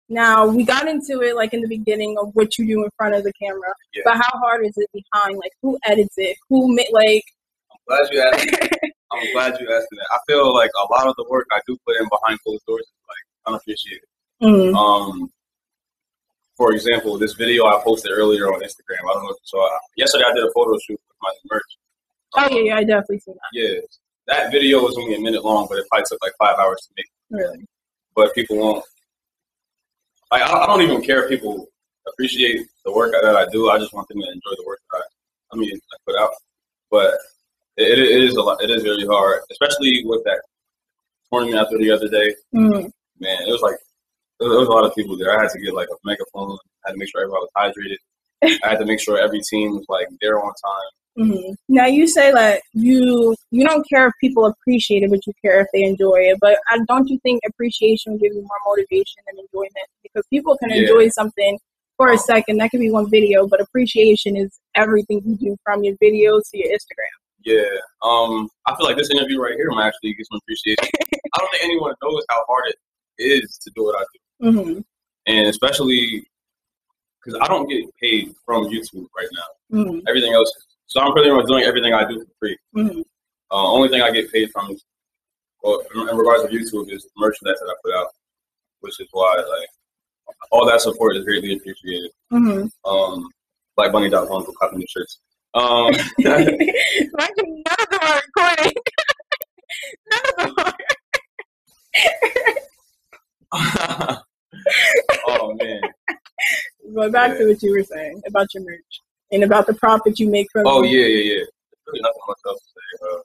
Now 0.09 0.47
we 0.47 0.65
got 0.65 0.89
into 0.89 1.23
it 1.23 1.37
like 1.37 1.55
in 1.55 1.61
the 1.61 1.69
beginning 1.69 2.17
of 2.19 2.31
what 2.35 2.59
you 2.59 2.67
do 2.67 2.83
in 2.85 2.91
front 2.97 3.15
of 3.15 3.23
the 3.23 3.33
camera, 3.41 3.73
yeah. 3.95 4.03
but 4.05 4.15
how 4.15 4.39
hard 4.41 4.67
is 4.67 4.77
it 4.77 4.91
behind? 4.93 5.37
Like 5.37 5.53
who 5.63 5.79
edits 5.85 6.15
it? 6.17 6.37
Who 6.49 6.75
made 6.75 6.89
like? 6.91 7.23
I'm 7.71 7.79
glad 7.87 8.09
you 8.13 8.21
asked. 8.21 8.49
I'm 9.13 9.33
glad 9.33 9.61
you 9.61 9.73
asked 9.73 9.87
that. 9.91 10.07
I 10.11 10.19
feel 10.27 10.53
like 10.53 10.71
a 10.83 10.93
lot 10.93 11.07
of 11.07 11.15
the 11.17 11.27
work 11.31 11.47
I 11.53 11.61
do 11.67 11.77
put 11.87 11.97
in 11.97 12.09
behind 12.09 12.41
closed 12.41 12.65
doors 12.67 12.83
is 12.83 12.93
like 13.09 13.55
unappreciated. 13.55 14.09
Mm-hmm. 14.43 14.75
Um, 14.75 15.31
for 16.57 16.73
example, 16.73 17.17
this 17.17 17.35
video 17.35 17.67
I 17.67 17.81
posted 17.85 18.11
earlier 18.13 18.53
on 18.53 18.61
Instagram. 18.61 19.03
I 19.09 19.15
don't 19.15 19.25
know 19.25 19.31
if 19.31 19.37
you 19.37 19.47
saw 19.47 19.67
it. 19.67 19.73
Yesterday 19.97 20.25
I 20.29 20.35
did 20.35 20.45
a 20.45 20.51
photo 20.53 20.77
shoot 20.87 21.01
with 21.09 21.17
my 21.23 21.33
merch. 21.51 21.63
Oh 22.37 22.49
yeah, 22.51 22.61
yeah, 22.61 22.77
I 22.77 22.85
definitely 22.85 23.21
see 23.21 23.33
that. 23.33 23.41
Yeah, 23.53 23.81
that 24.27 24.53
video 24.53 24.81
was 24.81 24.97
only 24.97 25.17
a 25.17 25.21
minute 25.21 25.45
long, 25.45 25.67
but 25.69 25.79
it 25.79 25.87
probably 25.89 26.05
took 26.09 26.23
like 26.23 26.33
five 26.39 26.59
hours 26.59 26.81
to 26.83 26.95
make. 26.97 27.07
Really? 27.31 27.67
But 28.15 28.35
people 28.35 28.57
won't. 28.57 28.85
Like 30.31 30.43
I, 30.43 30.53
I 30.53 30.67
don't 30.67 30.83
even 30.83 31.03
care 31.03 31.25
if 31.25 31.31
people 31.31 31.67
appreciate 32.07 32.67
the 32.85 32.93
work 32.93 33.13
that 33.13 33.37
I 33.37 33.47
do. 33.51 33.71
I 33.71 33.79
just 33.79 33.93
want 33.93 34.09
them 34.09 34.21
to 34.21 34.27
enjoy 34.27 34.57
the 34.57 34.65
work 34.67 34.81
that 34.93 34.99
I, 34.99 35.55
I 35.55 35.59
mean, 35.59 35.73
I 35.75 35.97
put 36.07 36.17
out. 36.17 36.31
But 36.91 37.15
it, 37.77 37.99
it 37.99 38.23
is 38.23 38.37
a 38.37 38.43
lot. 38.43 38.63
It 38.63 38.71
is 38.71 38.83
very 38.83 39.07
hard, 39.07 39.43
especially 39.51 40.03
with 40.05 40.23
that 40.25 40.41
tournament 41.33 41.59
after 41.59 41.79
the 41.79 41.91
other 41.91 42.09
day. 42.09 42.35
Mm-hmm. 42.55 42.89
Man, 43.19 43.43
it 43.47 43.51
was 43.51 43.63
like 43.63 43.77
there 44.39 44.49
was 44.49 44.69
a 44.69 44.73
lot 44.73 44.85
of 44.85 44.95
people 44.95 45.17
there. 45.17 45.37
I 45.37 45.43
had 45.43 45.51
to 45.51 45.61
get 45.61 45.75
like 45.75 45.89
a 45.89 45.97
megaphone. 46.05 46.59
I 46.85 46.89
had 46.89 46.93
to 46.93 46.99
make 46.99 47.11
sure 47.11 47.23
everybody 47.23 47.43
was 47.43 47.75
hydrated. 48.43 48.61
I 48.65 48.71
had 48.71 48.79
to 48.79 48.87
make 48.87 49.01
sure 49.01 49.19
every 49.19 49.41
team 49.41 49.73
was 49.73 49.85
like 49.89 50.09
there 50.21 50.39
on 50.39 50.47
time. 50.47 50.91
Mm-hmm. 51.19 51.53
Now 51.69 51.87
you 51.87 52.07
say 52.07 52.33
that 52.33 52.63
you 52.73 53.35
you 53.51 53.67
don't 53.67 53.87
care 53.89 54.07
if 54.07 54.15
people 54.21 54.47
appreciate 54.47 55.03
it, 55.03 55.11
but 55.11 55.27
you 55.27 55.33
care 55.43 55.61
if 55.61 55.67
they 55.73 55.83
enjoy 55.83 56.17
it. 56.17 56.39
But 56.41 56.59
I, 56.69 56.79
don't 56.87 57.09
you 57.09 57.19
think 57.23 57.41
appreciation 57.47 58.17
gives 58.17 58.37
you 58.37 58.43
more 58.43 58.59
motivation 58.67 59.23
and 59.27 59.39
enjoyment? 59.39 59.89
Because 60.03 60.25
people 60.31 60.57
can 60.59 60.71
yeah. 60.71 60.83
enjoy 60.83 61.09
something 61.09 61.59
for 61.97 62.13
a 62.13 62.19
second. 62.19 62.59
That 62.59 62.71
could 62.71 62.81
be 62.81 62.91
one 62.91 63.11
video, 63.11 63.47
but 63.47 63.61
appreciation 63.61 64.37
is 64.37 64.59
everything 64.75 65.21
you 65.27 65.37
do 65.37 65.57
from 65.65 65.83
your 65.83 65.97
videos 65.97 66.43
to 66.51 66.59
your 66.59 66.69
Instagram. 66.69 67.15
Yeah, 67.45 67.69
um, 68.03 68.49
I 68.67 68.77
feel 68.77 68.87
like 68.87 68.97
this 68.97 69.11
interview 69.11 69.41
right 69.41 69.55
here 69.55 69.71
might 69.71 69.89
actually 69.89 70.15
get 70.15 70.27
some 70.31 70.39
appreciation. 70.43 70.85
I 71.35 71.39
don't 71.39 71.51
think 71.51 71.65
anyone 71.65 71.95
knows 72.03 72.23
how 72.29 72.45
hard 72.49 72.69
it 72.69 72.77
is 73.19 73.59
to 73.65 73.71
do 73.75 73.85
what 73.85 73.97
I 73.99 74.05
do. 74.13 74.53
Mm-hmm. 74.53 74.81
And 75.27 75.47
especially 75.49 76.25
because 77.23 77.39
I 77.43 77.49
don't 77.49 77.69
get 77.69 77.85
paid 78.01 78.35
from 78.45 78.65
YouTube 78.65 79.07
right 79.17 79.29
now. 79.33 79.79
Mm-hmm. 79.79 79.99
Everything 80.09 80.33
else, 80.33 80.53
so 80.91 81.01
I'm 81.01 81.13
pretty 81.13 81.31
much 81.31 81.47
doing 81.47 81.63
everything 81.63 81.95
I 81.95 82.07
do 82.07 82.19
for 82.19 82.31
free. 82.41 82.59
Mm-hmm. 82.77 83.01
Uh, 83.53 83.73
only 83.73 83.89
thing 83.89 84.03
I 84.03 84.11
get 84.11 84.33
paid 84.33 84.51
from 84.51 84.73
is, 84.73 84.85
well, 85.63 85.83
in 85.95 86.17
regards 86.17 86.43
to 86.43 86.49
YouTube, 86.49 86.91
is 86.93 87.07
merchandise 87.17 87.59
that 87.61 87.69
I 87.69 87.75
put 87.85 87.95
out, 87.95 88.09
which 88.81 88.99
is 89.01 89.07
why 89.13 89.37
like 89.37 89.69
all 90.51 90.67
that 90.67 90.81
support 90.81 91.17
is 91.17 91.25
greatly 91.25 91.55
appreciated. 91.55 92.11
Mm-hmm. 92.33 92.91
Um, 92.91 93.29
like 93.77 93.93
Bunny.com 93.93 94.45
for 94.45 94.53
copying 94.61 94.81
the 94.81 94.87
shirts. 94.89 95.21
Um, 95.55 95.93
none 96.19 96.43
of 96.43 96.47
them 97.91 98.01
are 98.03 98.21
recording. 98.27 98.73
none 100.11 100.23
of 100.29 100.57
them 100.57 100.75
are. 103.53 104.23
oh 105.29 105.55
man. 105.55 105.81
Going 106.93 107.13
back 107.13 107.33
yeah. 107.33 107.39
to 107.39 107.49
what 107.49 107.63
you 107.63 107.73
were 107.73 107.85
saying 107.85 108.21
about 108.27 108.53
your 108.55 108.65
merch 108.65 109.01
and 109.33 109.45
about 109.45 109.67
the 109.67 109.75
profit 109.75 110.19
you 110.19 110.29
make 110.29 110.47
from. 110.53 110.67
Oh 110.67 110.83
yeah, 110.83 111.07
yeah, 111.07 111.35
yeah. 111.35 111.45
really 111.87 112.01
nothing 112.03 112.23
much 112.29 112.39
else 112.47 112.59
to 112.61 112.69
say. 112.69 113.09
Uh, 113.11 113.21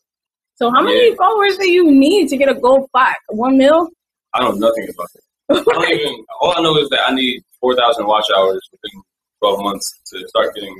so 0.55 0.71
how 0.71 0.81
many 0.81 1.09
yeah. 1.09 1.15
followers 1.15 1.57
do 1.57 1.69
you 1.69 1.91
need 1.91 2.29
to 2.29 2.37
get 2.37 2.49
a 2.49 2.53
gold 2.55 2.87
plaque? 2.93 3.19
One 3.29 3.57
mil? 3.57 3.89
I 4.33 4.41
know 4.43 4.51
nothing 4.51 4.87
about 4.89 5.07
that. 5.13 5.21
I 5.69 5.73
don't 5.73 5.89
even. 5.99 6.25
All 6.41 6.53
I 6.57 6.61
know 6.61 6.77
is 6.77 6.89
that 6.89 7.01
I 7.07 7.13
need 7.13 7.41
four 7.59 7.75
thousand 7.75 8.07
watch 8.07 8.25
hours 8.35 8.61
within 8.71 9.01
twelve 9.39 9.59
months 9.61 10.01
to 10.13 10.27
start 10.27 10.53
getting 10.55 10.79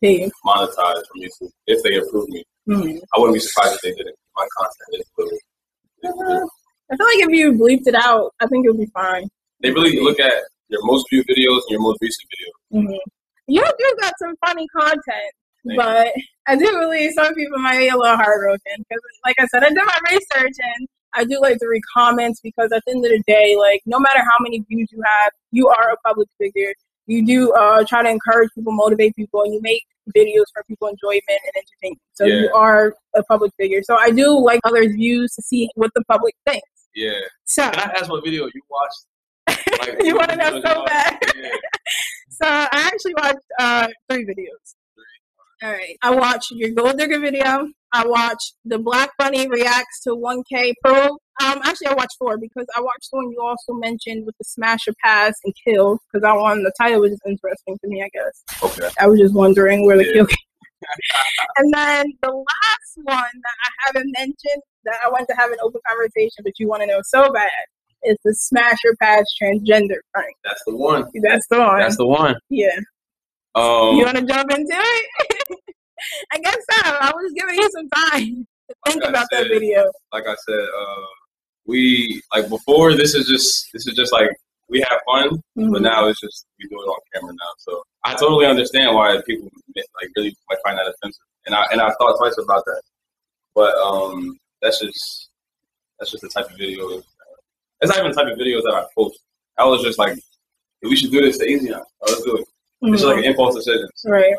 Hey. 0.00 0.28
monetized 0.44 1.04
from 1.06 1.20
YouTube 1.20 1.50
if 1.68 1.80
they 1.84 1.96
approve 1.96 2.28
me. 2.28 2.42
Mhm. 2.68 3.00
I 3.14 3.18
wouldn't 3.20 3.34
be 3.34 3.40
surprised 3.40 3.74
if 3.76 3.80
they 3.82 3.92
didn't. 3.92 4.16
My 4.36 4.46
content 4.58 5.00
is 5.00 5.10
little. 5.16 5.38
Uh, 6.04 6.46
I 6.90 6.96
feel 6.96 7.06
like 7.06 7.18
if 7.20 7.30
you 7.30 7.52
bleeped 7.52 7.86
it 7.86 7.94
out, 7.94 8.32
I 8.40 8.46
think 8.48 8.66
it 8.66 8.70
would 8.70 8.80
be 8.80 8.90
fine. 8.92 9.28
They 9.62 9.70
really 9.70 10.00
look 10.00 10.18
at 10.18 10.32
your 10.68 10.84
most 10.84 11.06
viewed 11.08 11.24
videos 11.26 11.60
and 11.62 11.70
your 11.70 11.80
most 11.80 11.98
recent 12.02 12.28
videos. 12.32 12.82
hmm 12.90 12.96
You 13.46 13.62
do 13.62 13.96
got 14.00 14.14
some 14.18 14.34
funny 14.44 14.66
content, 14.68 15.32
Thank 15.66 15.78
but 15.78 16.08
I 16.46 16.56
do 16.56 16.70
believe 16.78 17.12
some 17.12 17.34
people 17.34 17.58
might 17.58 17.78
be 17.78 17.88
a 17.88 17.96
little 17.96 18.16
heartbroken 18.16 18.60
because, 18.78 19.00
like 19.24 19.36
I 19.38 19.46
said, 19.46 19.64
I 19.64 19.68
did 19.70 19.78
my 19.84 19.98
research 20.10 20.54
and 20.58 20.88
I 21.14 21.24
do 21.24 21.40
like 21.40 21.58
to 21.58 21.66
read 21.66 21.82
comments 21.94 22.40
because 22.40 22.72
at 22.72 22.82
the 22.86 22.92
end 22.92 23.04
of 23.04 23.10
the 23.10 23.22
day, 23.26 23.56
like 23.56 23.82
no 23.86 23.98
matter 23.98 24.20
how 24.20 24.36
many 24.40 24.60
views 24.68 24.88
you 24.92 25.02
have, 25.04 25.32
you 25.50 25.68
are 25.68 25.90
a 25.90 25.96
public 26.08 26.28
figure. 26.38 26.72
You 27.06 27.26
do 27.26 27.52
uh, 27.52 27.84
try 27.86 28.02
to 28.02 28.08
encourage 28.08 28.50
people, 28.54 28.72
motivate 28.72 29.14
people, 29.16 29.42
and 29.42 29.52
you 29.52 29.60
make 29.60 29.82
videos 30.16 30.44
for 30.54 30.62
people 30.68 30.88
enjoyment 30.88 31.22
and 31.28 31.52
entertainment. 31.56 32.00
So 32.14 32.24
Yeah. 32.24 32.42
you 32.42 32.50
are 32.54 32.94
a 33.14 33.22
public 33.24 33.52
figure. 33.58 33.82
So 33.82 33.96
I 33.96 34.10
do 34.10 34.38
like 34.38 34.60
others' 34.64 34.94
views 34.94 35.32
to 35.34 35.42
see 35.42 35.68
what 35.74 35.90
the 35.94 36.04
public 36.04 36.34
thinks. 36.46 36.66
Yeah. 36.94 37.20
So 37.44 37.68
Can 37.70 37.90
I 37.90 37.92
ask 37.92 38.10
what 38.10 38.24
video 38.24 38.44
you 38.46 38.62
watched? 38.70 39.06
Like, 39.48 39.96
you 40.02 40.16
want 40.16 40.30
to 40.30 40.36
know 40.36 40.60
so 40.60 40.84
bad. 40.86 41.18
Yeah. 41.36 41.48
So 42.30 42.48
I 42.48 42.90
actually 42.92 43.14
watched 43.14 43.46
uh, 43.60 43.86
three 44.10 44.24
videos. 44.24 44.74
All 45.62 45.70
right. 45.70 45.96
I 46.02 46.10
watched 46.10 46.50
your 46.50 46.70
Gold 46.70 46.98
Digger 46.98 47.20
video. 47.20 47.68
I 47.92 48.04
watched 48.04 48.54
the 48.64 48.78
Black 48.80 49.10
Bunny 49.16 49.48
reacts 49.48 50.02
to 50.04 50.10
1K 50.16 50.72
Pro. 50.82 51.04
Um, 51.04 51.60
actually, 51.62 51.88
I 51.88 51.94
watched 51.94 52.16
four 52.18 52.38
because 52.38 52.66
I 52.76 52.80
watched 52.80 53.10
the 53.12 53.18
one 53.18 53.30
you 53.30 53.38
also 53.40 53.74
mentioned 53.74 54.26
with 54.26 54.34
the 54.38 54.44
Smash 54.44 54.88
or 54.88 54.94
Pass 55.04 55.34
and 55.44 55.54
Kill 55.64 55.98
because 56.10 56.24
I 56.24 56.32
wanted 56.32 56.64
the 56.64 56.72
title 56.80 57.00
was 57.02 57.10
just 57.12 57.22
interesting 57.26 57.78
to 57.80 57.88
me. 57.88 58.02
I 58.02 58.08
guess 58.12 58.42
Okay. 58.62 58.88
I 58.98 59.06
was 59.06 59.20
just 59.20 59.34
wondering 59.34 59.86
where 59.86 59.96
the 59.98 60.06
Yeah. 60.06 60.12
kill 60.14 60.26
came. 60.26 60.36
and 61.58 61.72
then 61.74 62.06
the 62.22 62.32
last 62.32 62.92
one 62.96 63.06
that 63.44 63.56
I 63.64 63.70
haven't 63.86 64.10
mentioned 64.18 64.62
that 64.84 64.96
I 65.04 65.10
want 65.10 65.28
to 65.28 65.36
have 65.36 65.50
an 65.52 65.58
open 65.62 65.80
conversation, 65.86 66.42
but 66.42 66.54
you 66.58 66.66
want 66.66 66.82
to 66.82 66.86
know 66.88 67.00
so 67.04 67.30
bad 67.32 67.50
is 68.04 68.16
the 68.24 68.34
Smash 68.34 68.78
or 68.84 68.94
Pass 69.00 69.24
transgender 69.40 69.96
prank. 70.12 70.34
That's 70.44 70.62
the 70.66 70.76
one. 70.76 71.08
That's 71.22 71.46
the 71.50 71.58
one. 71.60 71.78
That's 71.78 71.96
the 71.96 72.06
one. 72.06 72.34
yeah. 72.50 72.76
Um, 73.54 73.96
You 73.96 74.04
want 74.04 74.16
to 74.18 74.24
jump 74.24 74.50
into 74.50 74.66
it? 74.74 75.58
I 76.32 76.38
guess 76.38 76.56
so. 76.70 76.90
I 77.00 77.12
was 77.14 77.32
giving 77.36 77.54
you 77.54 77.70
some 77.70 77.88
time 77.90 78.46
to 78.68 78.74
think 78.86 79.02
Like 79.02 79.10
about 79.10 79.26
that 79.30 79.48
video. 79.48 79.84
like 80.12 80.26
I 80.26 80.34
said, 80.48 80.58
uh, 80.78 81.06
we 81.66 82.20
like 82.34 82.48
before. 82.48 82.94
This 82.94 83.14
is 83.14 83.26
just 83.26 83.68
this 83.72 83.86
is 83.86 83.94
just 83.94 84.12
like 84.12 84.28
we 84.68 84.80
have 84.80 84.98
fun, 85.06 85.30
but 85.54 85.64
Mhm. 85.64 85.82
now 85.82 86.08
it's 86.08 86.20
just 86.20 86.46
we 86.58 86.68
do 86.68 86.76
it 86.76 86.86
on 86.86 86.98
camera 87.14 87.32
now. 87.32 87.52
So 87.58 87.82
I 88.04 88.14
totally 88.14 88.46
understand 88.46 88.94
why 88.96 89.20
people 89.26 89.48
like 89.76 90.08
really 90.16 90.34
might 90.50 90.58
find 90.64 90.76
that 90.78 90.86
offensive, 90.88 91.20
and 91.46 91.54
I 91.54 91.66
and 91.70 91.80
I 91.80 91.90
thought 92.00 92.16
twice 92.18 92.36
about 92.38 92.64
that. 92.64 92.82
But 93.54 93.74
um, 93.76 94.36
that's 94.60 94.80
just 94.80 95.28
that's 96.00 96.10
just 96.10 96.22
the 96.22 96.30
type 96.30 96.50
of 96.50 96.56
video. 96.56 97.00
It's 97.82 97.90
not 97.90 97.98
even 97.98 98.12
the 98.12 98.16
type 98.16 98.32
of 98.32 98.38
videos 98.38 98.62
that 98.62 98.74
I 98.74 98.84
post. 98.96 99.18
I 99.58 99.66
was 99.66 99.82
just 99.82 99.98
like, 99.98 100.16
we 100.82 100.96
should 100.96 101.10
do 101.10 101.20
this 101.20 101.36
to 101.38 101.44
easy 101.44 101.70
now. 101.70 101.84
Oh, 102.02 102.06
let's 102.06 102.22
do 102.22 102.36
it. 102.36 102.46
It's 102.82 102.92
just 102.92 103.04
like 103.04 103.16
mm-hmm. 103.16 103.24
an 103.24 103.30
impulse 103.30 103.56
decision. 103.56 103.88
right. 104.06 104.34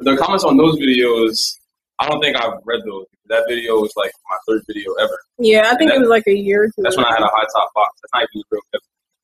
The 0.00 0.16
comments 0.16 0.44
on 0.44 0.56
those 0.56 0.78
videos, 0.78 1.56
I 1.98 2.08
don't 2.08 2.20
think 2.20 2.36
I've 2.36 2.60
read 2.64 2.82
those. 2.84 3.06
That 3.28 3.44
video 3.48 3.80
was 3.80 3.92
like 3.96 4.12
my 4.28 4.36
third 4.46 4.62
video 4.66 4.92
ever. 4.94 5.18
Yeah, 5.38 5.70
I 5.72 5.76
think 5.76 5.90
it 5.90 5.98
was 5.98 6.08
like 6.08 6.26
a 6.26 6.34
year 6.34 6.64
or 6.64 6.66
two. 6.66 6.82
That's 6.82 6.96
when 6.96 7.06
I 7.06 7.12
had 7.12 7.22
a 7.22 7.26
high 7.28 7.46
top 7.52 7.70
box. 7.74 7.98
That's 8.02 8.12
not 8.14 8.28
even 8.34 8.44
real 8.50 8.62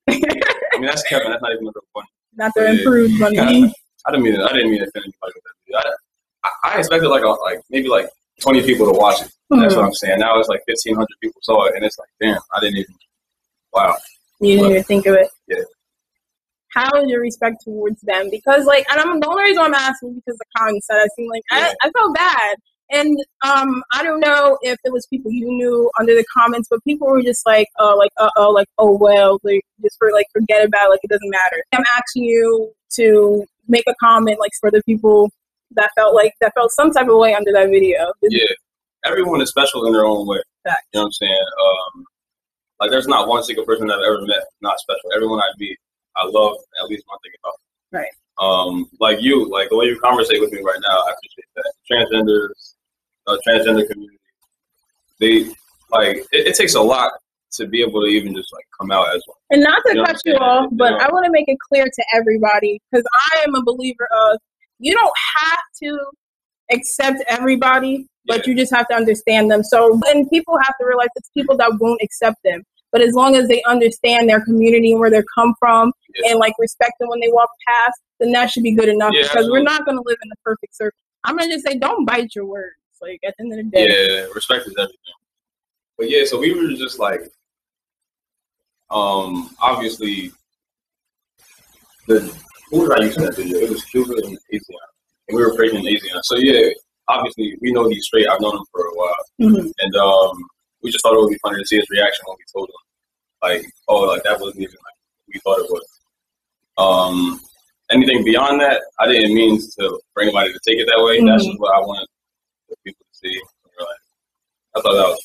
Kevin. 0.09 0.40
I 0.73 0.78
mean, 0.78 0.87
that's 0.87 1.02
Kevin. 1.02 1.30
That's 1.30 1.42
not 1.42 1.52
even 1.52 1.64
the 1.66 1.73
real 1.75 1.85
one. 1.92 2.06
Not 2.35 2.52
the 2.54 2.71
improved 2.71 3.21
money. 3.21 3.38
I 3.38 4.11
didn't 4.11 4.25
mean 4.25 4.35
it. 4.35 4.40
I 4.40 4.52
didn't 4.52 4.71
mean 4.71 4.80
to 4.80 4.88
offend 4.88 5.04
anybody 5.04 5.32
with 5.35 5.44
that 5.44 5.54
video. 5.66 5.78
I, 6.44 6.49
I, 6.49 6.75
I 6.75 6.78
expected 6.78 7.09
like 7.09 7.23
a, 7.23 7.28
like 7.28 7.61
maybe 7.71 7.88
like 7.88 8.09
20 8.40 8.62
people 8.64 8.90
to 8.90 8.99
watch 8.99 9.21
it. 9.21 9.30
That's 9.50 9.75
mm-hmm. 9.75 9.76
what 9.76 9.87
I'm 9.87 9.94
saying. 9.94 10.18
Now 10.18 10.38
it's 10.38 10.49
like 10.49 10.62
1,500 10.66 11.06
people 11.21 11.40
saw 11.42 11.66
it, 11.66 11.75
and 11.76 11.85
it's 11.85 11.99
like, 11.99 12.09
damn, 12.21 12.40
I 12.54 12.61
didn't 12.61 12.78
even. 12.78 12.94
Wow. 13.73 13.97
You 14.41 14.57
didn't 14.57 14.71
even 14.71 14.83
think 14.85 15.07
of 15.07 15.14
it. 15.14 15.29
Yeah. 15.49 15.62
How 16.69 16.91
is 17.02 17.11
your 17.11 17.21
respect 17.21 17.62
towards 17.64 18.00
them? 18.00 18.31
Because 18.31 18.64
like, 18.64 18.87
and 18.91 19.00
I'm 19.00 19.21
the 19.21 19.29
only 19.29 19.45
reason 19.45 19.62
I'm 19.62 19.75
asking 19.75 20.14
because 20.14 20.38
the 20.38 20.45
comments 20.57 20.87
that 20.88 20.97
I 20.99 21.07
seen, 21.17 21.29
like, 21.29 21.43
Yeah. 21.50 21.73
I, 21.83 21.88
I 21.88 21.91
felt 21.91 22.14
bad, 22.14 22.57
and 22.91 23.19
um, 23.45 23.83
I 23.93 24.02
don't 24.02 24.21
know 24.21 24.59
if 24.62 24.79
it 24.85 24.93
was 24.93 25.07
people 25.07 25.31
you 25.31 25.47
knew 25.47 25.91
under 26.00 26.14
the 26.14 26.25
comments, 26.37 26.69
but 26.71 26.83
people 26.85 27.09
were 27.09 27.23
just 27.23 27.45
like, 27.47 27.69
oh, 27.79 27.95
like, 27.99 28.11
uh 28.19 28.31
oh, 28.37 28.50
like, 28.50 28.69
oh 28.79 28.97
well, 28.97 29.38
like, 29.43 29.62
just 29.83 29.97
for 29.99 30.11
like, 30.12 30.26
forget 30.33 30.64
about, 30.64 30.87
it, 30.87 30.91
like, 30.91 31.00
it 31.02 31.11
doesn't 31.11 31.31
matter. 31.31 31.62
I'm 31.73 31.85
asking 31.97 32.25
you 32.25 32.73
to 32.95 33.45
make 33.69 33.85
a 33.87 33.95
comment, 34.00 34.38
like, 34.41 34.52
for 34.59 34.71
the 34.71 34.83
people 34.85 35.31
that 35.75 35.91
felt 35.97 36.14
like 36.14 36.35
that 36.41 36.52
felt 36.55 36.71
some 36.73 36.91
type 36.91 37.09
of 37.09 37.17
way 37.17 37.35
under 37.35 37.52
that 37.52 37.69
video. 37.69 38.12
Yeah. 38.23 38.45
Everyone 39.05 39.41
is 39.41 39.49
special 39.49 39.87
in 39.87 39.93
their 39.93 40.05
own 40.05 40.26
way. 40.26 40.43
Facts. 40.64 40.87
You 40.93 40.99
know 40.99 41.05
what 41.05 41.07
I'm 41.07 41.12
saying? 41.12 41.47
Um, 41.97 42.05
like, 42.82 42.90
there's 42.90 43.06
not 43.06 43.28
one 43.28 43.42
single 43.44 43.64
person 43.64 43.86
that 43.86 43.98
I've 43.98 44.04
ever 44.04 44.26
met 44.26 44.42
not 44.60 44.78
special. 44.80 45.12
Everyone 45.14 45.38
I 45.38 45.46
meet, 45.58 45.78
I 46.16 46.26
love 46.26 46.56
at 46.82 46.88
least 46.88 47.04
one 47.06 47.18
thing 47.22 47.32
about. 47.42 47.54
Them. 47.54 48.00
Right. 48.00 48.12
Um, 48.38 48.90
like 48.98 49.22
you, 49.22 49.48
like 49.48 49.68
the 49.68 49.76
way 49.76 49.86
you 49.86 50.00
conversate 50.00 50.40
with 50.40 50.50
me 50.50 50.60
right 50.62 50.80
now, 50.82 50.96
I 50.96 51.12
appreciate 51.12 51.46
that. 51.56 51.72
Transgenders, 51.88 52.74
uh, 53.28 53.36
transgender 53.46 53.88
community, 53.88 54.18
they 55.20 55.44
like 55.90 56.16
it, 56.32 56.48
it 56.48 56.54
takes 56.56 56.74
a 56.74 56.80
lot 56.80 57.12
to 57.52 57.66
be 57.66 57.82
able 57.82 58.00
to 58.00 58.06
even 58.06 58.34
just 58.34 58.52
like 58.52 58.64
come 58.80 58.90
out 58.90 59.14
as 59.14 59.22
one. 59.26 59.36
And 59.50 59.62
not 59.62 59.82
to 59.86 59.96
You 59.96 60.04
cut 60.04 60.16
you 60.24 60.34
off, 60.34 60.70
but 60.72 60.92
You 60.92 60.98
know. 60.98 61.04
I 61.04 61.10
want 61.12 61.26
to 61.26 61.30
make 61.30 61.44
it 61.46 61.58
clear 61.68 61.84
to 61.84 62.04
everybody 62.14 62.80
because 62.90 63.04
I 63.32 63.44
am 63.46 63.54
a 63.54 63.62
believer 63.62 64.08
of 64.10 64.38
you 64.78 64.92
don't 64.92 65.12
have 65.36 65.60
to 65.82 65.98
accept 66.72 67.22
everybody, 67.28 68.06
but 68.26 68.38
Yeah. 68.38 68.50
you 68.50 68.56
just 68.56 68.74
have 68.74 68.88
to 68.88 68.94
understand 68.94 69.50
them. 69.50 69.62
So, 69.62 70.00
and 70.06 70.28
people 70.30 70.58
have 70.62 70.74
to 70.80 70.86
realize 70.86 71.08
it's 71.16 71.30
people 71.36 71.56
that 71.58 71.70
won't 71.78 72.00
accept 72.02 72.38
them. 72.42 72.62
But 72.92 73.00
as 73.00 73.14
long 73.14 73.34
as 73.37 73.49
they 73.49 73.62
understand 73.66 74.28
their 74.28 74.44
community 74.44 74.92
and 74.92 75.00
where 75.00 75.11
they 75.11 75.22
come 75.34 75.54
from 75.58 75.92
and 76.28 76.38
like 76.38 76.52
respect 76.58 76.92
them 77.00 77.08
when 77.08 77.20
they 77.20 77.30
walk 77.32 77.49
past, 77.66 78.00
then 78.20 78.32
that 78.32 78.50
should 78.50 78.62
be 78.62 78.72
good 78.72 78.88
enough 78.88 79.12
Yeah, 79.14 79.22
because 79.22 79.50
we're 79.50 79.62
not 79.62 79.84
going 79.87 79.96
to 79.96 80.02
live 80.04 80.18
in 80.22 80.28
the 80.28 80.37
perfect 80.44 80.76
circle. 80.76 80.99
I'm 81.25 81.37
going 81.37 81.49
to 81.49 81.54
just 81.56 81.66
say, 81.66 81.78
don't 81.78 82.04
bite 82.04 82.34
your 82.34 82.44
words. 82.44 82.76
Like 83.00 83.18
at 83.25 83.34
the 83.38 83.44
end 83.44 83.52
of 83.58 83.64
the 83.64 83.70
day, 83.70 83.88
Yeah, 83.88 84.26
respect 84.34 84.66
is 84.66 84.75
everything. 84.78 84.96
But 85.99 86.11
yeah, 86.11 86.25
so 86.25 86.38
we 86.38 86.52
were 86.54 86.68
just 86.76 86.99
like, 86.99 87.22
um, 88.90 89.50
obviously, 89.61 90.30
the 92.06 92.20
who 92.70 92.80
was 92.80 92.90
I 92.90 93.04
using 93.04 93.25
that 93.25 93.37
video? 93.37 93.58
It 93.58 93.70
was 93.70 93.84
Cuba 93.84 94.12
and 94.12 94.38
Asian, 94.50 94.76
and 95.28 95.37
we 95.37 95.42
were 95.42 95.54
praising 95.54 95.87
Asian. 95.87 96.11
So 96.25 96.37
yeah, 96.37 96.68
obviously 97.08 97.56
we 97.61 97.72
know 97.72 97.88
he's 97.88 98.04
straight. 98.04 98.28
I've 98.28 98.40
known 98.40 98.56
him 98.56 98.64
for 98.70 98.87
a 98.87 98.94
while, 98.94 99.25
Mhm. 99.40 99.72
and 99.80 99.96
um, 99.96 100.44
we 100.82 100.90
just 100.90 101.02
thought 101.02 101.14
it 101.14 101.20
would 101.20 101.30
be 101.30 101.38
funny 101.42 101.58
to 101.58 101.66
see 101.66 101.76
his 101.76 101.88
reaction 101.90 102.24
when 102.26 102.36
we 102.38 102.44
told 102.52 102.68
him, 102.68 102.74
like, 103.48 103.64
oh, 103.88 104.00
like 104.02 104.22
that 104.24 104.38
wasn't 104.40 104.60
even 104.62 104.74
like 104.74 104.98
we 105.32 105.40
thought 105.40 105.58
it 105.60 105.70
was. 105.70 105.86
Um, 106.78 107.40
anything 107.90 108.24
beyond 108.24 108.60
that, 108.60 108.80
I 108.98 109.06
didn't 109.06 109.34
mean 109.34 109.58
to 109.60 110.00
for 110.14 110.22
anybody 110.22 110.52
to 110.52 110.58
take 110.66 110.78
it 110.78 110.86
that 110.86 111.02
way. 111.04 111.22
That's 111.24 111.44
Mhm. 111.44 111.46
just 111.48 111.60
what 111.60 111.74
I 111.74 111.80
wanted 111.80 112.08
people 112.84 113.04
to 113.12 113.18
see. 113.18 113.40
I 114.74 114.80
thought 114.80 114.94
that 114.94 115.08
was 115.08 115.20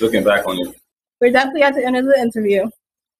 looking 0.00 0.24
back 0.24 0.46
on 0.46 0.58
it. 0.58 0.74
we're 1.20 1.30
definitely 1.30 1.62
at 1.62 1.74
the 1.74 1.82
end 1.84 1.96
of 1.96 2.04
the 2.04 2.18
interview. 2.20 2.66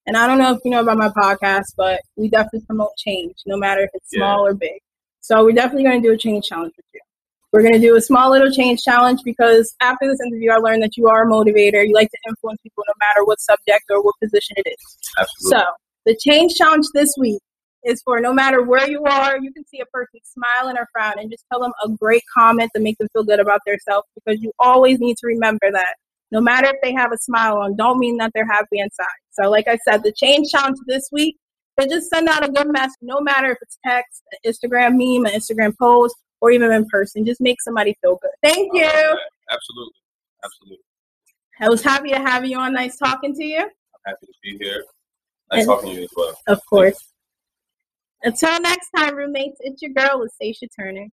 And 0.07 0.15
I 0.19 0.27
don't 0.27 0.37
know 0.37 0.53
if 0.53 0.59
you 0.65 0.71
know 0.71 0.83
about 0.83 0.99
my 0.99 1.09
podcast, 1.09 1.73
but 1.77 2.03
we 2.17 2.29
definitely 2.29 2.67
promote 2.67 2.91
change, 2.99 3.35
no 3.47 3.57
matter 3.57 3.83
if 3.85 3.91
it's 3.95 4.09
Yeah. 4.13 4.19
small 4.19 4.45
or 4.47 4.53
big. 4.53 4.79
So 5.21 5.43
we're 5.43 5.53
definitely 5.55 5.85
going 5.85 6.03
to 6.03 6.09
do 6.09 6.13
a 6.13 6.19
change 6.19 6.47
challenge 6.47 6.75
with 6.77 6.85
you. 6.93 7.01
We're 7.55 7.63
going 7.63 7.75
to 7.75 7.79
do 7.79 7.95
a 7.95 8.01
small 8.01 8.33
little 8.33 8.51
change 8.51 8.83
challenge 8.83 9.21
because 9.25 9.77
after 9.81 10.09
this 10.09 10.19
interview, 10.27 10.51
I 10.51 10.57
learned 10.57 10.83
that 10.83 10.97
you 10.97 11.07
are 11.07 11.23
a 11.23 11.27
motivator. 11.31 11.87
You 11.87 11.95
like 11.95 12.11
to 12.11 12.19
influence 12.27 12.59
people 12.65 12.83
no 12.89 12.95
matter 12.99 13.25
what 13.25 13.41
subject 13.41 13.85
or 13.91 14.03
what 14.03 14.17
position 14.21 14.57
it 14.57 14.67
is. 14.67 14.99
Absolutely. 15.17 15.61
So 15.61 15.65
the 16.05 16.17
change 16.17 16.57
challenge 16.57 16.87
this 16.95 17.15
week 17.17 17.41
is 17.85 18.03
for 18.03 18.19
no 18.19 18.33
matter 18.33 18.61
where 18.65 18.91
you 18.91 19.05
are, 19.05 19.39
you 19.39 19.53
can 19.53 19.65
see 19.69 19.79
a 19.79 19.87
person 19.87 20.19
smiling 20.25 20.77
or 20.77 20.89
frown 20.93 21.13
and 21.17 21.31
just 21.31 21.45
tell 21.49 21.61
them 21.61 21.71
a 21.85 21.91
great 21.91 22.25
comment 22.37 22.73
to 22.75 22.83
make 22.83 22.99
them 22.99 23.07
feel 23.13 23.23
good 23.23 23.39
about 23.39 23.61
themselves 23.65 24.09
because 24.17 24.43
you 24.43 24.51
always 24.59 24.99
need 24.99 25.17
to 25.19 25.27
remember 25.29 25.71
that 25.71 25.95
no 26.33 26.41
matter 26.41 26.67
if 26.67 26.77
they 26.83 26.93
have 26.93 27.13
a 27.13 27.19
smile 27.19 27.59
on, 27.59 27.77
don't 27.77 28.01
mean 28.01 28.17
that 28.17 28.33
they're 28.35 28.51
happy 28.51 28.81
inside. 28.81 29.07
So 29.31 29.49
like 29.49 29.69
I 29.69 29.79
said, 29.89 30.03
the 30.03 30.13
change 30.13 30.51
challenge 30.51 30.79
this 30.89 31.09
week 31.13 31.37
is 31.81 31.87
just 31.87 32.11
send 32.11 32.29
out 32.29 32.43
a 32.43 32.51
good 32.51 32.73
message, 32.73 32.99
no 33.01 33.21
matter 33.21 33.53
if 33.53 33.59
it's 33.63 33.79
text, 33.87 34.25
an 34.33 34.53
Instagram 34.53 34.97
meme, 34.97 35.33
an 35.33 35.39
Instagram 35.39 35.73
post, 35.79 36.17
or 36.45 36.51
even 36.51 36.71
in 36.73 36.85
person. 36.91 37.25
Just 37.25 37.41
make 37.41 37.59
somebody 37.63 37.97
feel 38.03 38.19
good. 38.21 38.31
Thank 38.43 38.75
you. 38.75 38.85
Absolutely. 38.85 39.95
Absolutely. 40.45 40.85
I 41.59 41.71
was 41.71 41.83
happy 41.83 42.11
to 42.11 42.19
have 42.19 42.45
you 42.45 42.59
on. 42.59 42.75
Nice 42.75 42.99
talking 42.99 43.35
to 43.35 43.43
you. 43.43 43.61
I'm 43.63 43.71
happy 44.05 44.27
to 44.27 44.33
be 44.43 44.59
here. 44.63 44.85
Nice 45.51 45.61
And- 45.63 45.67
talking 45.67 45.95
to 45.95 45.97
you 46.01 46.03
as 46.05 46.11
well. 46.15 46.39
Of 46.47 46.61
course. 46.67 47.13
Until 48.25 48.61
next 48.61 48.91
time, 48.95 49.17
roommates, 49.17 49.57
it's 49.61 49.81
your 49.81 49.93
girl, 49.93 50.23
Stacia 50.35 50.67
Turner. 50.79 51.07